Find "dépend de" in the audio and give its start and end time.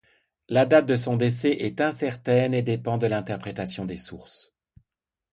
2.63-3.05